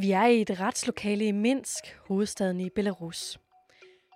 [0.00, 3.38] Vi er i et retslokale i Minsk, hovedstaden i Belarus.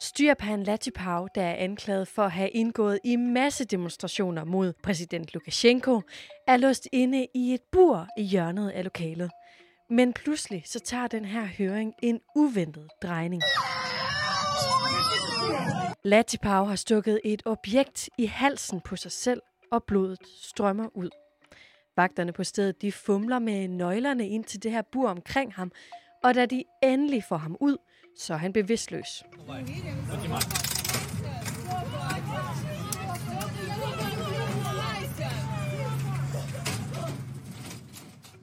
[0.01, 6.01] Styrpan Latipau, der er anklaget for at have indgået i masse demonstrationer mod præsident Lukashenko,
[6.47, 9.31] er låst inde i et bur i hjørnet af lokalet.
[9.91, 13.43] Men pludselig så tager den her høring en uventet drejning.
[16.05, 19.41] Latipau har stukket et objekt i halsen på sig selv,
[19.73, 21.11] og blodet strømmer ud.
[21.97, 25.73] Vagterne på stedet de fumler med nøglerne ind til det her bur omkring ham,
[26.23, 27.77] og da de endelig får ham ud,
[28.19, 29.25] så er han bevidstløs.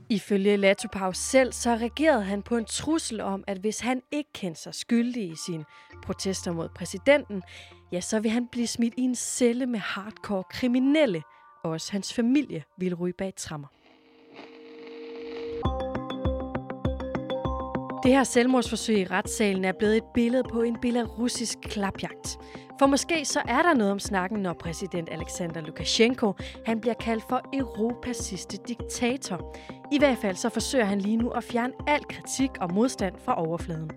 [0.09, 4.61] Ifølge Latupau selv, så reagerede han på en trussel om, at hvis han ikke kendte
[4.61, 5.66] sig skyldig i sine
[6.03, 7.44] protester mod præsidenten,
[7.91, 11.23] ja, så vil han blive smidt i en celle med hardcore kriminelle,
[11.63, 13.67] og også hans familie ville ryge bag trammer.
[18.03, 22.39] Det her selvmordsforsøg i retssalen er blevet et billede på en belarusisk klapjagt.
[22.80, 26.33] For måske så er der noget om snakken, når præsident Alexander Lukashenko
[26.66, 29.55] han bliver kaldt for Europas sidste diktator.
[29.92, 33.42] I hvert fald så forsøger han lige nu at fjerne al kritik og modstand fra
[33.47, 33.92] overfladen.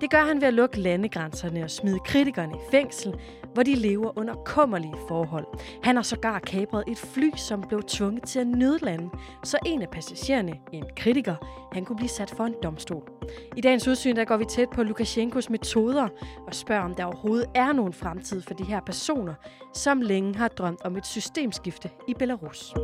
[0.00, 3.14] Det gør han ved at lukke landegrænserne og smide kritikerne i fængsel,
[3.54, 5.46] hvor de lever under kummerlige forhold.
[5.82, 9.10] Han har sågar kapret et fly, som blev tvunget til at nødlande,
[9.44, 11.34] så en af passagererne, en kritiker,
[11.72, 13.10] han kunne blive sat for en domstol.
[13.56, 16.08] I dagens udsyn der går vi tæt på Lukashenkos metoder
[16.46, 19.34] og spørger, om der overhovedet er nogen fremtid for de her personer,
[19.74, 22.74] som længe har drømt om et systemskifte i Belarus.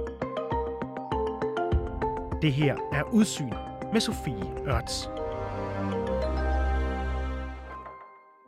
[2.42, 3.52] Det her er Udsyn
[3.92, 5.08] med Sofie Ørts.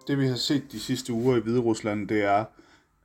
[0.07, 2.45] Det vi har set de sidste uger i Hvide Rusland, det er,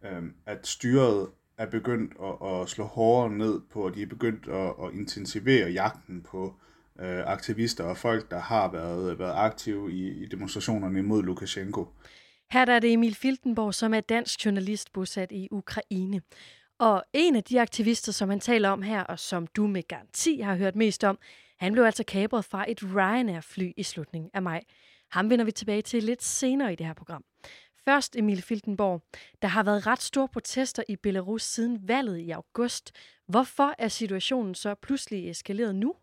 [0.05, 4.47] øhm, at styret er begyndt at, at slå hårdere ned på, og de er begyndt
[4.47, 6.55] at, at intensivere jagten på
[6.99, 11.87] øh, aktivister og folk, der har været, været aktive i, i demonstrationerne imod Lukashenko.
[12.51, 16.21] Her der er det Emil Filtenborg, som er dansk journalist bosat i Ukraine.
[16.79, 20.39] Og en af de aktivister, som han taler om her, og som du med garanti
[20.39, 21.19] har hørt mest om,
[21.57, 24.63] han blev altså kabret fra et Ryanair-fly i slutningen af maj.
[25.11, 27.23] Ham vender vi tilbage til lidt senere i det her program.
[27.85, 29.03] Først Emil Filtenborg.
[29.41, 32.91] Der har været ret store protester i Belarus siden valget i august.
[33.27, 35.93] Hvorfor er situationen så pludselig eskaleret nu?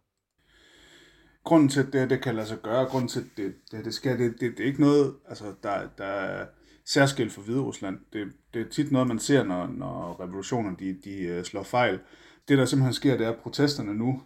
[1.45, 3.95] Grunden til, at det, det kan lade sig gøre, grunden til, at det, det, det
[3.95, 6.47] sker, det, det, det er ikke noget, altså, der, der
[6.87, 7.99] særskilt for Hvide Rusland.
[8.13, 12.01] Det, det er tit noget, man ser, når, når revolutioner de, de øh, slår fejl.
[12.49, 14.23] Det, der simpelthen sker, det er, at protesterne nu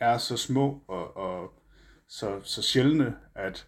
[0.00, 1.52] er så små og, og
[2.08, 3.66] så, så sjældne, at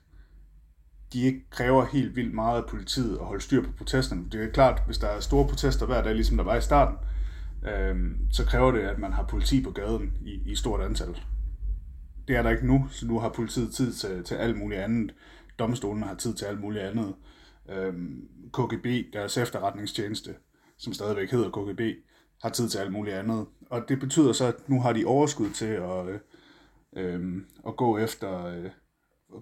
[1.13, 4.25] de ikke kræver helt vildt meget af politiet at holde styr på protesterne.
[4.33, 6.99] Det er klart, hvis der er store protester hver dag, ligesom der var i starten,
[7.69, 7.97] øh,
[8.33, 11.21] så kræver det, at man har politi på gaden i, i stort antal.
[12.29, 15.15] Det er der ikke nu, så nu har politiet tid til, til alt muligt andet.
[15.59, 17.15] Domstolene har tid til alt muligt andet
[17.69, 20.35] øhm, KGB, deres efterretningstjeneste,
[20.79, 21.81] som stadigvæk hedder KGB,
[22.43, 23.47] har tid til alt muligt andet.
[23.71, 26.21] Og det betyder så, at nu har de overskud til at, øh,
[26.97, 28.47] øh, at gå efter...
[28.47, 28.71] Øh,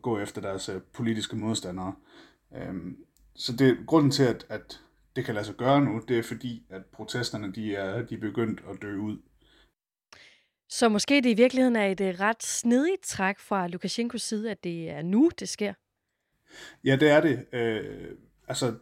[0.03, 1.95] gå efter deres øh, politiske modstandere.
[2.57, 2.97] Øhm,
[3.35, 4.81] så det grunden til, at, at
[5.17, 8.21] det kan lade sig gøre nu, det er fordi, at protesterne de er, de er
[8.21, 9.19] begyndt at dø ud.
[10.69, 14.65] Så måske det i virkeligheden er et øh, ret snedigt træk fra Lukashenkos side, at
[14.65, 15.73] det er nu, det sker?
[16.85, 17.45] Ja, det er det.
[17.53, 18.11] Øh,
[18.49, 18.75] altså,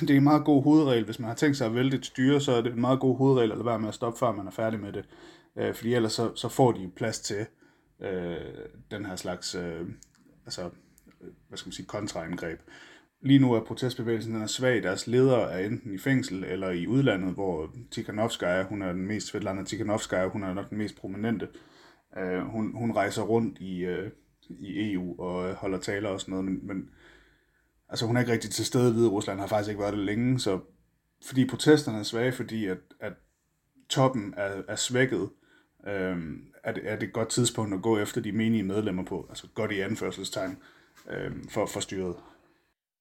[0.00, 1.04] det er en meget god hovedregel.
[1.04, 3.16] Hvis man har tænkt sig at vælge et styre, så er det en meget god
[3.16, 5.04] hovedregel at lade være med at stoppe, før man er færdig med det.
[5.58, 7.46] Øh, fordi ellers så, så får de plads til
[8.02, 8.36] øh,
[8.90, 9.86] den her slags øh,
[10.46, 10.70] altså,
[11.48, 12.60] hvad skal man sige, kontraangreb.
[13.20, 14.82] Lige nu er protestbevægelsen den er svag.
[14.82, 19.26] Deres ledere er enten i fængsel eller i udlandet, hvor Tikhanovskaya, hun er den mest,
[19.26, 21.48] Svetlana Tikhanovskaya, hun er nok den mest prominente.
[22.18, 24.10] Øh, hun, hun rejser rundt i, øh,
[24.50, 26.90] i EU og øh, holder taler og sådan noget, men, men
[27.88, 30.40] altså, hun er ikke rigtig til stede i Rusland, har faktisk ikke været det længe,
[30.40, 30.60] så
[31.26, 33.12] fordi protesterne er svage, fordi at, at
[33.88, 35.30] toppen er, er svækket,
[35.86, 39.26] øhm, er, det, er det et godt tidspunkt at gå efter de menige medlemmer på,
[39.28, 40.58] altså godt i anførselstegn,
[41.10, 42.16] øhm, for, for styret.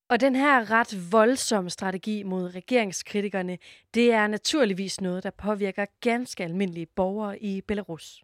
[0.10, 3.58] Og den her ret voldsomme strategi mod regeringskritikerne,
[3.94, 8.24] det er naturligvis noget, der påvirker ganske almindelige borgere i Belarus.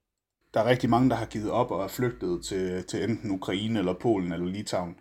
[0.53, 3.79] Der er rigtig mange, der har givet op og er flygtet til, til enten Ukraine
[3.79, 4.95] eller Polen eller Litauen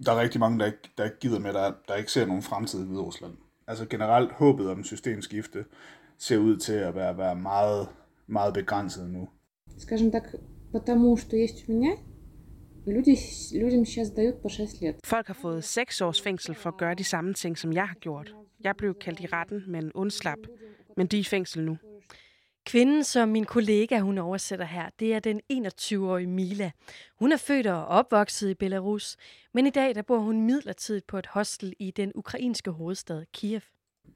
[0.00, 2.26] Øh, der er rigtig mange, der ikke, der ikke gider med, der, der ikke ser
[2.26, 3.32] nogen fremtid i Hvide Rusland.
[3.66, 5.64] Altså generelt håbet om systemskifte
[6.18, 7.88] ser ud til at være, være meget
[8.28, 9.28] meget begrænset nu.
[9.78, 10.24] Скажем так,
[10.72, 11.92] потому что есть у меня,
[12.86, 13.16] люди,
[13.52, 14.94] людям сейчас дают по 6 лет.
[15.04, 17.94] Folk har fået 6 års fængsel for at gøre de samme ting, som jeg har
[17.94, 18.34] gjort.
[18.60, 20.38] Jeg blev kaldt i retten, men undslap.
[20.96, 21.76] Men de er i fængsel nu.
[22.65, 26.71] Kvinden, som min kollega hun oversætter her, det er den 21-årige Mila.
[27.19, 29.17] Hun er født og opvokset i Belarus,
[29.53, 33.61] men i dag der bor hun midlertidigt på et hostel i den ukrainske hovedstad Kiev.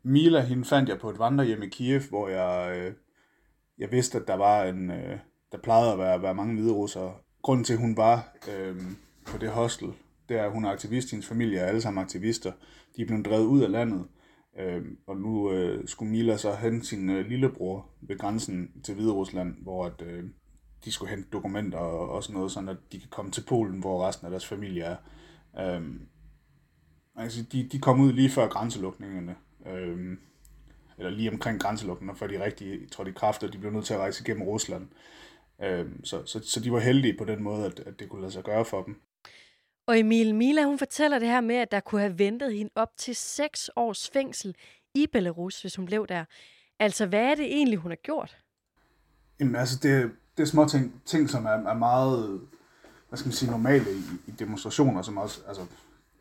[0.04, 2.94] Mila, hende fandt jeg på et vandrehjem i Kiev, hvor jeg, øh,
[3.78, 5.18] jeg vidste, at der var en, øh,
[5.52, 7.14] der plejede at være, være mange hvide russere.
[7.42, 8.76] Grunden til, at hun var øh,
[9.26, 9.88] på det hostel,
[10.30, 12.52] det er, at hun er aktivist, hendes familie er alle sammen aktivister.
[12.96, 14.06] De er blevet drevet ud af landet,
[14.60, 19.12] øh, og nu øh, skulle Mila så hente sin øh, lillebror ved grænsen til Hvide
[19.12, 20.24] Rusland, hvor at, øh,
[20.86, 23.80] de skulle hente dokumenter og, og sådan noget, sådan at de kan komme til Polen,
[23.80, 24.98] hvor resten af deres familie er.
[25.60, 25.82] Øh,
[27.16, 30.18] altså, de, de kom ud lige før grænselukningerne, øh,
[30.98, 33.94] eller lige omkring grænselukningerne, før de rigtig trådte i kraft, og de blev nødt til
[33.94, 34.88] at rejse igennem Rusland.
[35.62, 38.32] Øh, så, så, så de var heldige på den måde, at, at det kunne lade
[38.32, 39.02] sig gøre for dem.
[39.88, 42.98] Og Emil Mila, hun fortæller det her med, at der kunne have ventet hende op
[42.98, 44.56] til seks års fængsel
[44.96, 46.26] i Belarus, hvis hun blev der.
[46.80, 48.38] Altså, hvad er det egentlig, hun har gjort?
[49.40, 52.42] Jamen, altså, det, det er små ting, ting som er, er meget,
[53.10, 55.62] hvad skal man sige, normale i, i demonstrationer, som også, altså,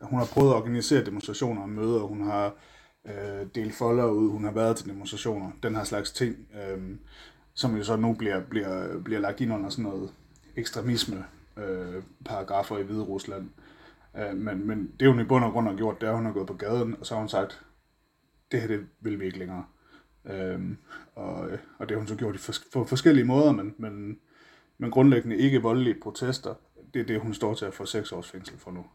[0.01, 2.53] hun har prøvet at organisere demonstrationer og møder, hun har
[3.05, 6.97] øh, delt folder ud, hun har været til demonstrationer, den her slags ting, øh,
[7.53, 10.13] som jo så nu bliver, bliver, bliver lagt ind under sådan noget
[10.55, 11.25] ekstremisme
[11.57, 13.49] øh, paragrafer i Hvide Rusland.
[14.17, 16.25] Øh, men, men det hun i bund og grund har gjort, det er, at hun
[16.25, 17.61] har gået på gaden, og så har hun sagt,
[18.51, 19.65] det her det vil vi ikke længere.
[20.29, 20.59] Øh,
[21.15, 24.19] og, og det har hun så gjort i på forskellige måder, men, men,
[24.77, 26.55] men grundlæggende ikke voldelige protester.
[26.93, 28.85] Det er det, hun står til at få seks års fængsel for nu.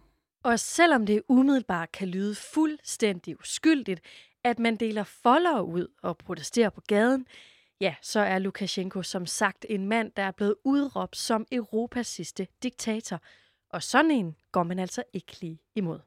[0.43, 4.01] Og selvom det umiddelbart kan lyde fuldstændig uskyldigt,
[4.45, 7.27] at man deler folder ud og protesterer på gaden,
[7.81, 12.47] ja, så er Lukashenko som sagt en mand, der er blevet udråbt som Europas sidste
[12.63, 13.21] diktator.
[13.71, 15.99] Og sådan en går man altså ikke lige imod.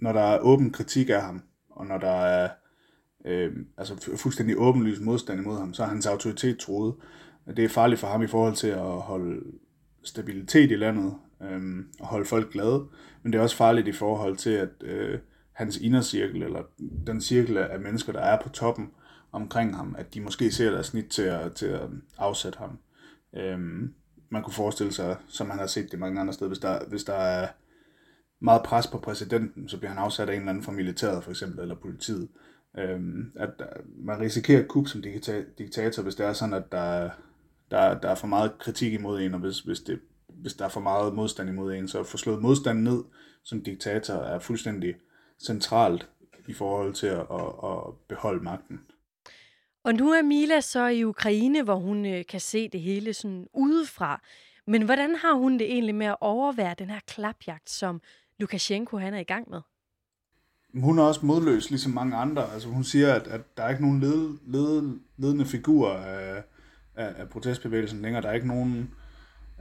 [0.00, 2.50] Når der er åben kritik af ham, og når der er
[3.24, 6.94] øh, altså fuldstændig åbenlyst modstand imod ham, så er hans autoritet troet.
[7.56, 9.40] Det er farligt for ham i forhold til at holde
[10.02, 12.86] stabilitet i landet øh, og holde folk glade,
[13.22, 15.18] men det er også farligt i forhold til, at øh,
[15.52, 16.62] hans indercirkel, eller
[17.06, 18.90] den cirkel af mennesker, der er på toppen
[19.32, 21.88] omkring ham, at de måske ser deres snit til at, til at
[22.18, 22.78] afsætte ham.
[23.36, 23.58] Øh,
[24.28, 27.04] man kunne forestille sig, som man har set det mange andre steder, hvis der, hvis
[27.04, 27.48] der er
[28.40, 31.30] meget pres på præsidenten, så bliver han afsat af en eller anden fra militæret for
[31.30, 32.28] eksempel, eller politiet.
[32.78, 35.02] Øhm, at øh, man risikerer et som
[35.58, 37.10] diktator, hvis det er sådan, at der,
[37.70, 40.68] der, der er for meget kritik imod en, og hvis, hvis, det, hvis der er
[40.68, 43.04] for meget modstand imod en, så at få slået modstand ned
[43.44, 44.94] som diktator er fuldstændig
[45.46, 46.08] centralt
[46.48, 48.80] i forhold til at, at, at beholde magten.
[49.84, 53.46] Og nu er Mila så i Ukraine, hvor hun øh, kan se det hele sådan
[53.54, 54.22] udefra.
[54.66, 58.00] Men hvordan har hun det egentlig med at overvære den her klapjagt, som
[58.38, 59.60] Lukashenko han er i gang med?
[60.73, 62.53] Hun er også modløs, ligesom mange andre.
[62.53, 66.43] Altså, hun siger, at, at der er ikke nogen led, led, ledende figur af,
[66.95, 68.21] af, af protestbevægelsen længere.
[68.21, 68.91] Der er ikke nogen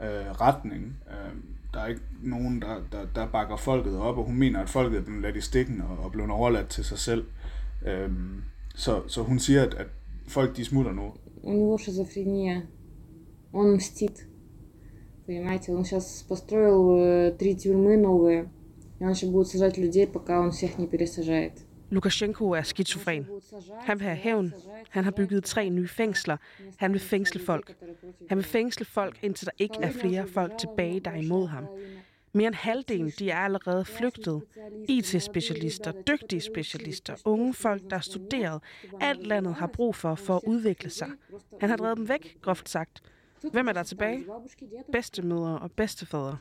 [0.02, 0.96] øh, retning.
[1.10, 1.34] Øh,
[1.74, 4.98] der er ikke nogen, der, der, der bakker folket op, og hun mener, at folket
[4.98, 7.24] er blevet ladt i stikken og, og blevet overladt til sig selv.
[7.86, 8.10] Øh,
[8.74, 9.86] så, så hun siger, at, at
[10.28, 11.12] folk de smutter nu.
[11.42, 12.66] У него шизофрения.
[13.52, 14.26] Он мстит.
[15.26, 18.48] Понимаете, он сейчас построил э, три тюрьмы новые.
[19.02, 21.52] И он еще будет сажать людей, пока он всех не пересажает.
[21.90, 23.26] Lukashenko er skizofren.
[23.80, 24.54] Han vil have hævn.
[24.90, 26.36] Han har bygget tre nye fængsler.
[26.76, 27.76] Han vil fængsle folk.
[28.28, 31.66] Han vil fængsle folk, indtil der ikke er flere folk tilbage, der er imod ham.
[32.32, 34.42] Mere end halvdelen de er allerede flygtet.
[34.88, 38.62] IT-specialister, dygtige specialister, unge folk, der er studeret.
[39.00, 41.08] Alt landet har brug for for at udvikle sig.
[41.60, 43.02] Han har drevet dem væk, groft sagt.
[43.52, 44.24] Hvem er der tilbage?
[44.92, 46.38] Bedstemødre og bedstefædre.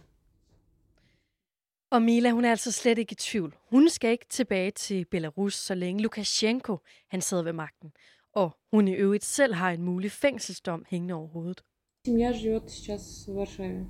[1.92, 3.56] Og Mila, hun er altså slet ikke i tvivl.
[3.72, 6.78] Hun skal ikke tilbage til Belarus, så længe Lukashenko
[7.10, 7.92] han sidder ved magten.
[8.34, 11.64] Og hun i øvrigt selv har en mulig fængselsdom hængende over hovedet.
[12.08, 13.86] Семья живет сейчас в Варшаве.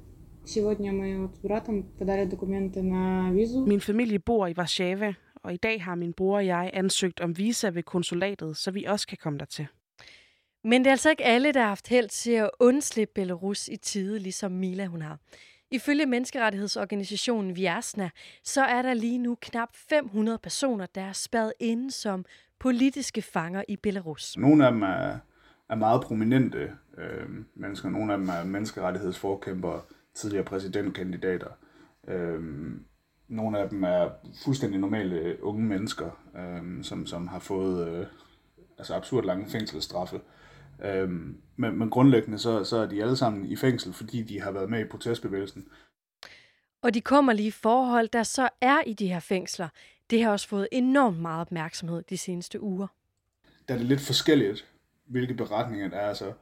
[0.46, 3.65] Сегодня мы вот с братом подали документы на визу.
[3.65, 5.13] Min familie bor i Warszawa,
[5.44, 8.84] og i dag har min bror og jeg ansøgt om visa ved konsulatet, så vi
[8.84, 9.67] også kan komme dertil.
[10.63, 13.75] Men det er altså ikke alle, der har haft held til at undslippe Belarus i
[13.75, 15.20] tide, ligesom Mila hun har.
[15.73, 18.11] Ifølge menneskerettighedsorganisationen Viasna,
[18.45, 22.25] så er der lige nu knap 500 personer, der er spadet inde som
[22.59, 24.37] politiske fanger i Belarus.
[24.38, 25.19] Nogle af dem er,
[25.69, 27.91] er meget prominente øh, mennesker.
[27.91, 29.81] Nogle af dem er menneskerettighedsforkæmpere,
[30.14, 31.49] tidligere præsidentkandidater.
[32.09, 32.41] Øh,
[33.29, 34.09] nogle af dem er
[34.45, 38.07] fuldstændig normale unge mennesker, øh, som, som har fået øh,
[38.79, 40.21] altså absurd lange fængselsstraffe.
[40.85, 44.51] Øhm, men, men grundlæggende så, så er de alle sammen i fængsel, fordi de har
[44.51, 45.69] været med i protestbevægelsen.
[46.83, 49.69] Og de kommer lige forhold, der så er i de her fængsler.
[50.11, 52.87] Det har også fået enormt meget opmærksomhed de seneste uger.
[53.69, 54.69] Der er det lidt forskelligt,
[55.05, 56.09] hvilke beretninger der er.
[56.09, 56.33] Altså,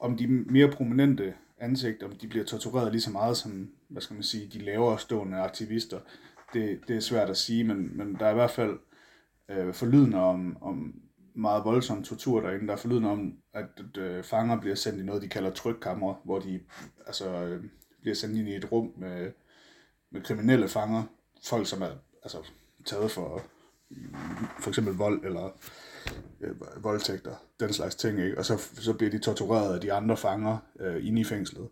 [0.00, 4.14] om de mere prominente ansigter, om de bliver tortureret lige så meget som, hvad skal
[4.14, 6.00] man sige, de lavere stående aktivister,
[6.52, 8.78] det, det er svært at sige, men, men der er i hvert fald
[9.48, 11.00] øh, forlydende om, om
[11.36, 12.66] meget voldsom tortur derinde.
[12.66, 16.14] Der er forlydende om, at, at øh, fanger bliver sendt i noget, de kalder trykkammer,
[16.24, 16.60] hvor de
[17.06, 17.64] altså, øh,
[18.00, 19.32] bliver sendt ind i et rum med,
[20.10, 21.02] med kriminelle fanger,
[21.44, 21.90] folk som er
[22.22, 22.38] altså,
[22.84, 23.42] taget for
[23.90, 24.06] mm,
[24.60, 25.50] for eksempel vold eller
[26.40, 28.38] øh, voldtægter, den slags ting, ikke?
[28.38, 31.68] og så, så bliver de tortureret af de andre fanger øh, inde i fængslet.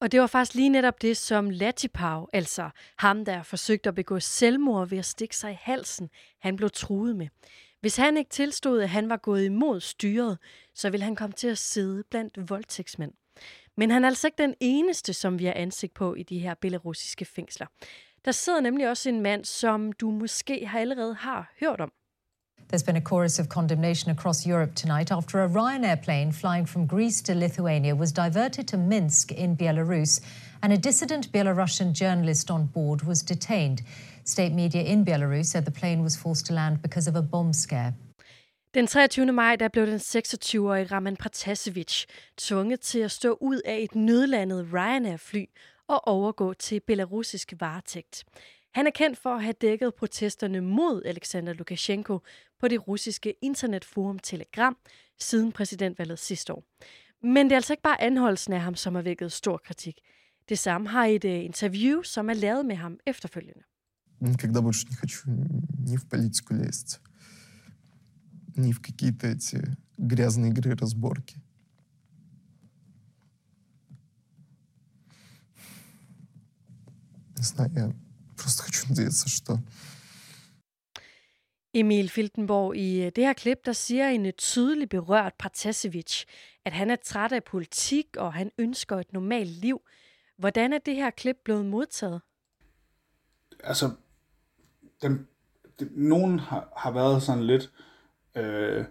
[0.00, 4.20] Og det var faktisk lige netop det, som Latipau, altså ham, der forsøgte at begå
[4.20, 7.28] selvmord ved at stikke sig i halsen, han blev truet med.
[7.80, 10.38] Hvis han ikke tilstod, at han var gået imod styret,
[10.74, 13.12] så ville han komme til at sidde blandt voldtægtsmænd.
[13.76, 16.54] Men han er altså ikke den eneste, som vi har ansigt på i de her
[16.54, 17.66] belarusiske fængsler.
[18.24, 21.92] Der sidder nemlig også en mand, som du måske allerede har hørt om.
[22.70, 26.86] There's been a chorus of condemnation across Europe tonight after a Ryanair plane flying from
[26.86, 30.20] Greece to Lithuania was diverted to Minsk in Belarus,
[30.62, 33.82] and a dissident Belarusian journalist on board was detained.
[34.24, 37.52] State media in Belarus said the plane was forced to land because of a bomb
[37.52, 37.92] scare.
[38.74, 39.32] Den 23.
[39.32, 44.66] maj der blev den 26-årige Raman Pratasevich tvunget til at stå ud af et nødlandet
[44.72, 45.44] Ryanair-fly
[45.88, 48.24] og overgå til belarusisk varetægt.
[48.73, 52.19] Han er kendt for at have dækket protesterne mod Alexander Lukashenko
[52.59, 54.77] på det russiske internetforum Telegram
[55.19, 56.63] siden præsidentvalget sidste år.
[57.23, 59.99] Men det er altså ikke bare anholdelsen af ham, som har vækket stor kritik.
[60.49, 63.63] Det samme har et uh, interview, som er lavet med ham efterfølgende.
[64.21, 65.29] Никогда больше не хочу
[65.89, 67.01] ни в политику лезть,
[68.55, 69.57] ни в какие-то эти
[69.97, 71.37] грязные игры, разборки.
[77.37, 78.08] Не знаю, я просто хочу
[78.89, 79.59] надеяться, что...
[81.73, 86.25] Emil Filtenborg, i øh, det her klip, der siger en tydelig berørt Partasevich,
[86.65, 89.81] at han er træt af politik, og han ønsker et normalt liv.
[90.37, 92.21] Hvordan er det her klip blevet modtaget?
[93.63, 93.91] Altså,
[95.01, 95.27] dem,
[95.79, 97.71] de, nogen har, har været sådan lidt,
[98.35, 98.85] øh,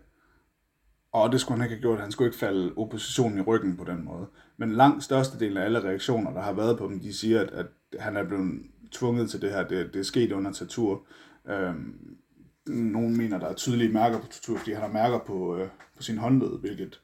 [1.12, 3.84] og det skulle han ikke have gjort, han skulle ikke falde oppositionen i ryggen på
[3.84, 4.26] den måde.
[4.56, 7.66] Men langt størstedelen af alle reaktioner, der har været på dem, de siger, at, at
[7.98, 11.07] han er blevet tvunget til det her, det, det er sket under tortur.
[11.47, 12.17] Øhm,
[12.65, 16.03] nogle mener, der er tydelige mærker på tortur, fordi han har mærker på, øh, på
[16.03, 17.01] sin håndled, hvilket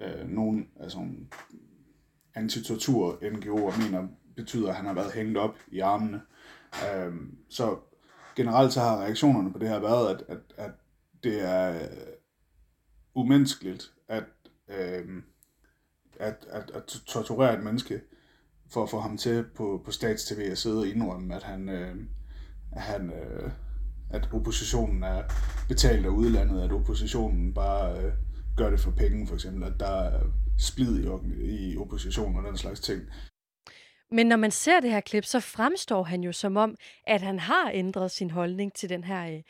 [0.00, 0.98] øh, nogle altså,
[2.34, 6.22] antitortur NGO'er mener betyder, at han har været hængt op i armene.
[6.94, 7.78] Øhm, så
[8.36, 10.70] generelt så har reaktionerne på det her været, at, at, at
[11.24, 11.88] det er øh,
[13.14, 14.24] umenneskeligt at,
[14.68, 15.22] øh,
[16.18, 18.00] at, at, at torturere et menneske
[18.72, 21.96] for at få ham til på, på stats-tv at sidde og indrømme, at han, øh,
[22.72, 23.50] at, han øh,
[24.10, 25.22] at oppositionen er
[25.68, 28.12] betalt af udlandet, at oppositionen bare øh,
[28.56, 30.20] gør det for penge, for eksempel, at der er
[30.58, 33.02] splid i, i oppositionen og den slags ting.
[34.10, 36.76] Men når man ser det her klip, så fremstår han jo som om,
[37.06, 39.42] at han har ændret sin holdning til den her øh,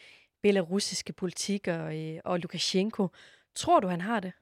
[0.43, 3.09] belarusiske politik og, øh, og Lukashenko.
[3.55, 4.33] Tror du, han har det?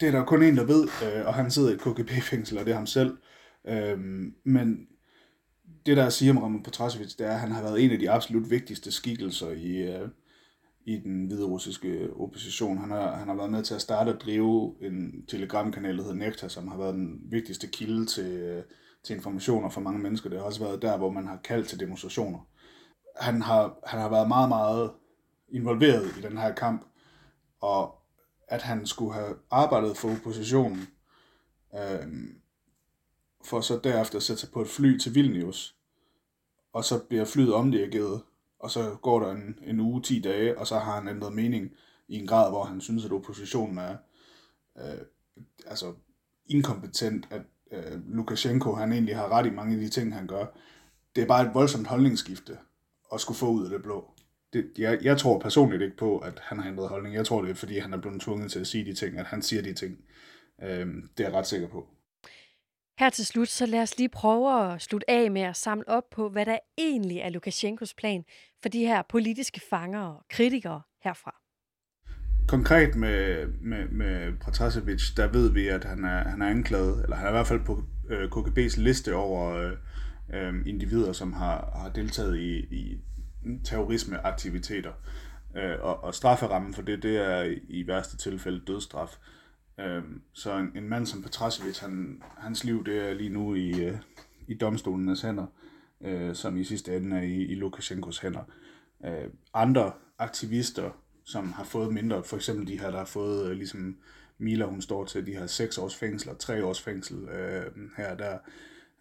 [0.00, 2.64] Det er der kun en, der ved, øh, og han sidder i et KGB-fængsel, og
[2.64, 3.16] det er ham selv.
[3.66, 4.88] Øhm, men
[5.86, 8.10] det, der siger om Roman Petrasevic, det er, at han har været en af de
[8.10, 10.08] absolut vigtigste skikkelser i, øh,
[10.84, 12.78] i den hvide russiske opposition.
[12.78, 16.16] Han har, han har været med til at starte og drive en telegramkanal, der hedder
[16.16, 18.62] Nektar, som har været den vigtigste kilde til, øh,
[19.04, 20.30] til informationer for mange mennesker.
[20.30, 22.48] Det har også været der, hvor man har kaldt til demonstrationer.
[23.20, 24.90] Han har, han har været meget, meget
[25.48, 26.86] involveret i den her kamp,
[27.60, 27.94] og
[28.48, 30.88] at han skulle have arbejdet for oppositionen,
[31.74, 32.06] øh,
[33.46, 35.76] for så derefter at sætte sig på et fly til Vilnius,
[36.72, 38.22] og så bliver flyet omdirigeret,
[38.58, 41.70] og så går der en, en uge, 10 dage, og så har han ændret mening
[42.08, 43.96] i en grad, hvor han synes, at oppositionen er
[44.78, 44.98] øh,
[45.66, 45.94] altså
[46.46, 50.46] inkompetent, at øh, Lukashenko han egentlig har ret i mange af de ting, han gør.
[51.16, 52.58] Det er bare et voldsomt holdningsskifte
[53.12, 54.10] at skulle få ud af det blå.
[54.52, 57.14] Det, jeg, jeg tror personligt ikke på, at han har ændret holdning.
[57.14, 59.26] Jeg tror, det er, fordi han er blevet tvunget til at sige de ting, at
[59.26, 59.98] han siger de ting.
[60.62, 60.86] Øh,
[61.18, 61.88] det er jeg ret sikker på.
[62.98, 66.02] Her til slut, så lad os lige prøve at slutte af med at samle op
[66.10, 68.24] på, hvad der egentlig er Lukashenkos plan
[68.62, 71.34] for de her politiske fanger og kritikere herfra.
[72.48, 77.16] Konkret med, med, med Protasevich, der ved vi, at han er, han er anklaget, eller
[77.16, 79.72] han er i hvert fald på øh, KGB's liste over øh,
[80.34, 83.00] øh, individer, som har, har deltaget i, i
[83.64, 84.92] terrorismeaktiviteter.
[85.56, 89.16] Øh, og, og strafferammen for det, det er i værste tilfælde dødsstraf.
[89.16, 89.35] Øh,
[89.80, 93.84] Øhm, så en, en mand som Petrasevic, han, hans liv det er lige nu i,
[93.84, 93.98] øh,
[94.48, 95.46] i domstolenes hænder,
[96.00, 98.42] øh, som i sidste ende er i, i Lukashenkos hænder.
[99.04, 100.90] Øh, andre aktivister,
[101.24, 103.96] som har fået mindre, for eksempel de her, der har fået øh, ligesom
[104.38, 108.16] Mila, hun står til, de har 6 års fængsel og 3 års fængsel øh, her
[108.16, 108.38] der.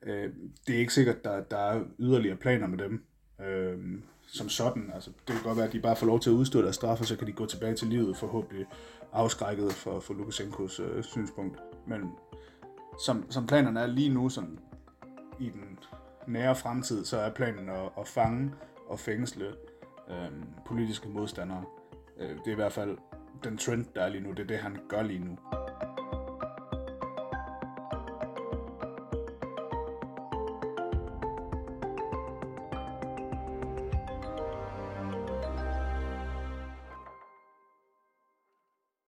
[0.03, 0.29] Øh,
[0.67, 3.05] det er ikke sikkert, der, der er yderligere planer med dem.
[3.41, 4.91] Øh, som sådan.
[4.93, 6.99] Altså, det kan godt være, at de bare får lov til at udstå deres straf,
[6.99, 8.65] og så kan de gå tilbage til livet, forhåbentlig
[9.13, 11.59] afskrækket for, for Lukashenkos øh, synspunkt.
[11.87, 12.11] Men
[13.05, 14.59] som, som planerne er lige nu, sådan,
[15.39, 15.79] i den
[16.27, 18.53] nære fremtid, så er planen at, at fange
[18.87, 19.45] og fængsle
[20.09, 20.31] øh,
[20.65, 21.63] politiske modstandere.
[22.19, 22.97] Øh, det er i hvert fald
[23.43, 24.31] den trend, der er lige nu.
[24.31, 25.37] Det er det, han gør lige nu.